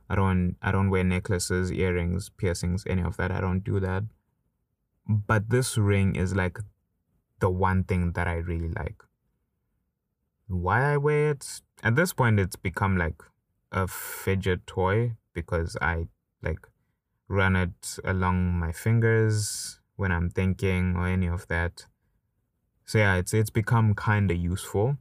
[0.08, 3.30] I don't I don't wear necklaces, earrings, piercings, any of that.
[3.30, 4.04] I don't do that.
[5.08, 6.58] But this ring is like
[7.40, 9.02] the one thing that I really like.
[10.46, 11.60] Why I wear it?
[11.82, 13.22] At this point it's become like
[13.72, 16.06] a fidget toy because I
[16.42, 16.68] like
[17.28, 21.86] run it along my fingers when I'm thinking or any of that.
[22.84, 24.98] So yeah, it's it's become kind of useful.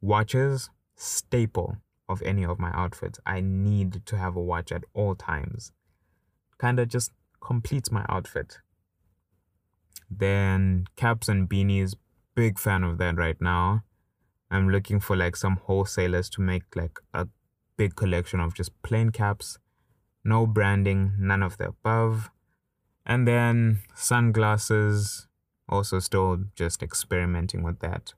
[0.00, 1.78] Watches staple
[2.08, 3.18] of any of my outfits.
[3.26, 5.72] I need to have a watch at all times.
[6.58, 8.58] Kind of just completes my outfit.
[10.10, 11.94] Then caps and beanies,
[12.34, 13.82] big fan of that right now.
[14.50, 17.26] I'm looking for like some wholesalers to make like a
[17.76, 19.58] big collection of just plain caps,
[20.24, 22.30] no branding, none of the above.
[23.04, 25.26] And then sunglasses,
[25.68, 28.14] also still just experimenting with that.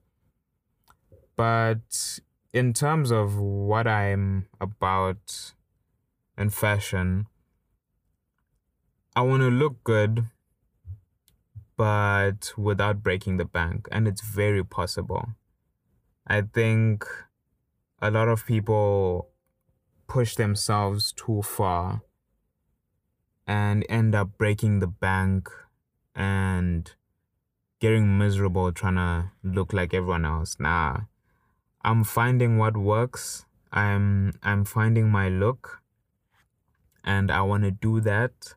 [1.35, 2.19] But
[2.51, 5.53] in terms of what I'm about
[6.37, 7.27] in fashion,
[9.15, 10.27] I want to look good,
[11.77, 13.87] but without breaking the bank.
[13.91, 15.29] And it's very possible.
[16.25, 17.05] I think
[18.01, 19.29] a lot of people
[20.07, 22.01] push themselves too far
[23.45, 25.49] and end up breaking the bank
[26.15, 26.91] and
[27.79, 30.57] getting miserable trying to look like everyone else.
[30.59, 31.01] Nah
[31.81, 33.45] I'm finding what works.
[33.71, 35.81] I'm I'm finding my look
[37.03, 38.55] and I want to do that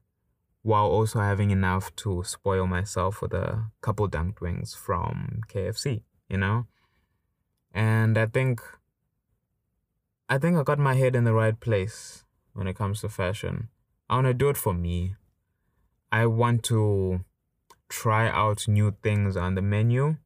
[0.62, 6.38] while also having enough to spoil myself with a couple dunked wings from KFC, you
[6.38, 6.66] know?
[7.72, 8.60] And I think
[10.28, 13.68] I think I got my head in the right place when it comes to fashion.
[14.08, 15.14] I want to do it for me.
[16.10, 17.24] I want to
[17.88, 20.16] try out new things on the menu,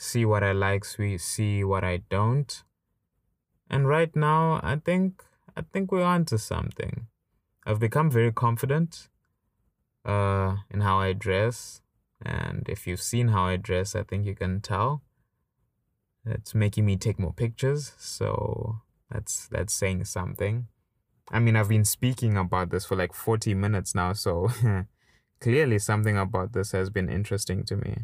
[0.00, 2.64] see what I like, see what I don't.
[3.68, 5.22] And right now, I think
[5.54, 7.06] I think we're onto something.
[7.66, 9.08] I've become very confident
[10.04, 11.82] uh, in how I dress,
[12.24, 15.02] and if you've seen how I dress, I think you can tell.
[16.24, 18.80] It's making me take more pictures, so
[19.10, 20.66] that's that's saying something.
[21.30, 24.48] I mean, I've been speaking about this for like 40 minutes now, so
[25.40, 27.94] clearly something about this has been interesting to me.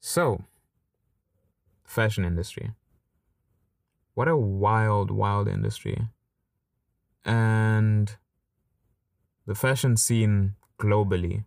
[0.00, 0.44] So,
[1.84, 2.72] fashion industry.
[4.14, 6.08] What a wild, wild industry.
[7.24, 8.16] And
[9.46, 11.44] the fashion scene globally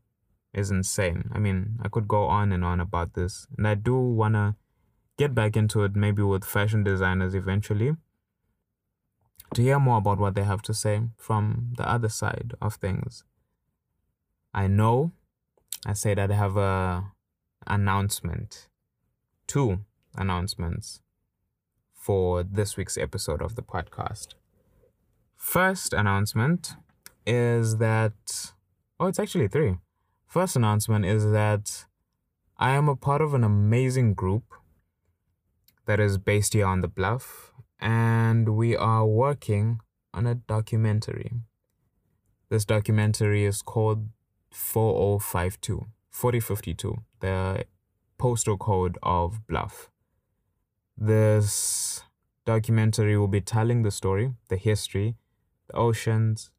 [0.54, 1.30] is insane.
[1.34, 3.48] I mean, I could go on and on about this.
[3.58, 4.56] And I do want to
[5.18, 7.96] get back into it maybe with fashion designers eventually
[9.54, 13.24] to hear more about what they have to say from the other side of things.
[14.54, 15.12] I know
[15.86, 17.14] I said I'd have a
[17.68, 18.70] announcement,
[19.48, 19.86] two
[20.18, 21.01] announcements
[21.93, 24.36] for this week's episode of the podcast.
[25.36, 26.74] First announcement
[27.26, 28.53] is that
[28.99, 29.78] oh, it's actually three.
[30.28, 31.86] First announcement is that
[32.57, 34.43] I am a part of an amazing group
[35.86, 39.80] that is based here on the bluff and we are working
[40.13, 41.32] on a documentary.
[42.49, 44.07] This documentary is called
[44.51, 47.66] 4052, 4052, the
[48.18, 49.89] postal code of Bluff.
[50.98, 52.04] This
[52.46, 55.16] documentary will be telling the story, the history,
[55.68, 56.52] the oceans,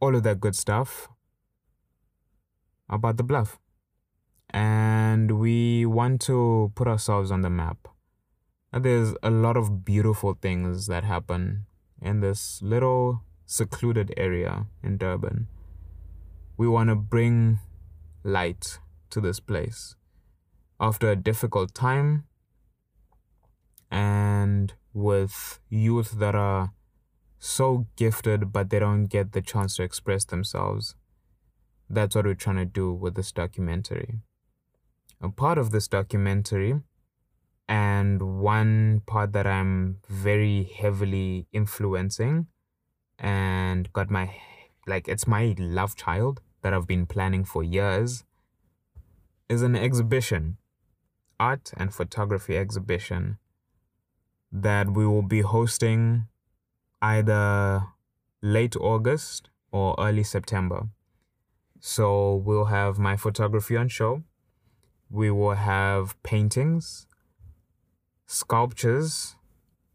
[0.00, 1.08] all of that good stuff
[2.88, 3.58] about the Bluff.
[4.50, 7.88] And we want to put ourselves on the map
[8.72, 11.66] there's a lot of beautiful things that happen
[12.00, 15.48] in this little secluded area in Durban.
[16.56, 17.60] We want to bring
[18.22, 18.78] light
[19.10, 19.96] to this place
[20.78, 22.24] after a difficult time
[23.90, 26.72] and with youth that are
[27.38, 30.94] so gifted but they don't get the chance to express themselves.
[31.88, 34.20] That's what we're trying to do with this documentary.
[35.20, 36.80] A part of this documentary
[37.68, 42.46] and one part that I'm very heavily influencing
[43.18, 44.34] and got my
[44.86, 48.24] like it's my love child that I've been planning for years
[49.48, 50.56] is an exhibition
[51.38, 53.38] art and photography exhibition
[54.50, 56.26] that we will be hosting
[57.02, 57.82] either
[58.42, 60.88] late August or early September.
[61.80, 64.22] So we'll have my photography on show.
[65.10, 67.06] We will have paintings
[68.28, 69.36] sculptures,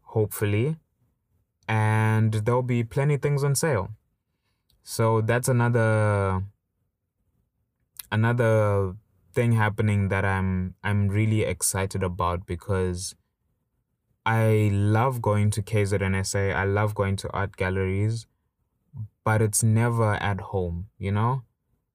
[0.02, 0.76] hopefully,
[1.68, 3.90] and there'll be plenty things on sale.
[4.82, 6.42] So that's another
[8.10, 8.96] another
[9.32, 13.14] thing happening that I'm I'm really excited about because
[14.26, 16.54] I love going to KZNSA.
[16.54, 18.26] I love going to art galleries,
[19.24, 21.42] but it's never at home, you know?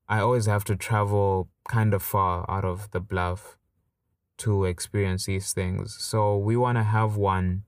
[0.08, 3.58] I always have to travel kind of far out of the bluff
[4.40, 5.96] to experience these things.
[6.00, 7.64] So we want to have one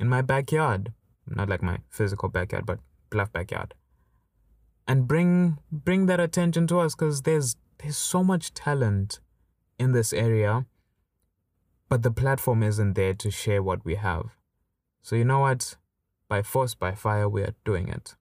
[0.00, 0.92] in my backyard,
[1.26, 2.78] not like my physical backyard, but
[3.10, 3.74] bluff backyard.
[4.88, 9.20] And bring bring that attention to us cuz there's there's so much talent
[9.78, 10.66] in this area,
[11.92, 14.38] but the platform isn't there to share what we have.
[15.02, 15.76] So you know what?
[16.26, 18.14] By force by fire we are doing it.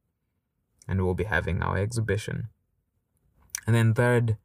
[0.89, 2.49] And we'll be having our exhibition.
[3.65, 4.35] And then third,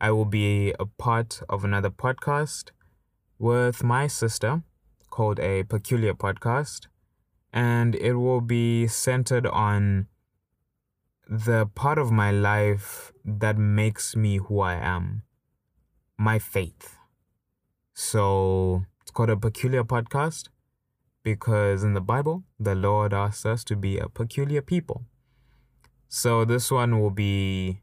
[0.00, 2.70] I will be a part of another podcast
[3.36, 4.62] with my sister
[5.10, 6.86] called A Peculiar Podcast,
[7.52, 10.06] and it will be centered on
[11.28, 15.24] the part of my life that makes me who I am
[16.16, 16.97] my faith.
[18.00, 20.50] So it's called a peculiar podcast
[21.24, 25.02] because in the Bible, the Lord asks us to be a peculiar people.
[26.08, 27.80] So this one will be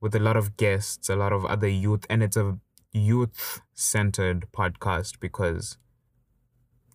[0.00, 2.58] with a lot of guests, a lot of other youth, and it's a
[2.94, 5.76] youth centered podcast because,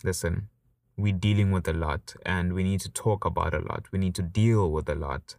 [0.04, 0.50] listen,
[0.98, 3.86] we're dealing with a lot and we need to talk about a lot.
[3.92, 5.36] We need to deal with a lot.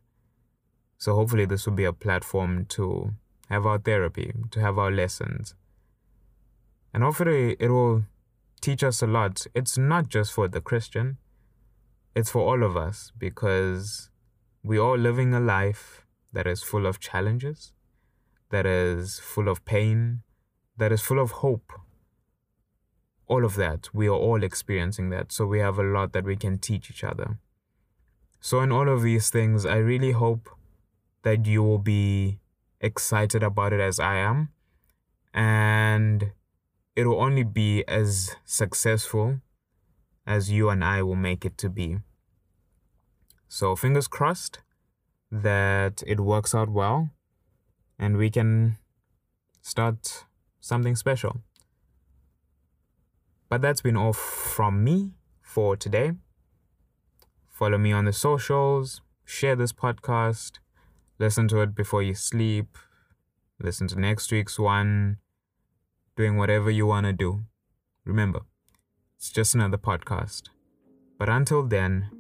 [0.97, 3.14] So, hopefully, this will be a platform to
[3.49, 5.57] have our therapy, to have our lessons.
[6.93, 8.05] And hopefully, it will
[8.61, 9.47] teach us a lot.
[9.55, 11.18] It's not just for the Christian,
[12.14, 14.11] it's for all of us because
[14.62, 17.72] we're all living a life that is full of challenges,
[18.51, 20.22] that is full of pain,
[20.76, 21.72] that is full of hope.
[23.28, 23.89] all of that.
[23.93, 25.32] We are all experiencing that.
[25.32, 27.39] So we have a lot that we can teach each other.
[28.41, 30.49] So, in all of these things, I really hope
[31.22, 32.39] that you will be
[32.80, 34.51] excited about it as I am.
[35.34, 36.32] And
[36.99, 39.40] it will only be as successful
[40.26, 41.99] as you and I will make it to be.
[43.46, 44.59] So, fingers crossed
[45.30, 47.11] that it works out well
[48.01, 48.78] and we can
[49.62, 50.24] start
[50.59, 51.36] something special.
[53.49, 56.14] But that's been all from me for today.
[57.49, 60.59] Follow me on the socials, share this podcast,
[61.20, 62.76] listen to it before you sleep,
[63.61, 65.18] listen to next week's one,
[66.19, 67.45] doing whatever you want to do.
[68.05, 68.41] Remember,
[69.16, 70.49] it's just another podcast.
[71.16, 72.11] But until then,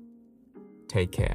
[0.86, 1.34] take care.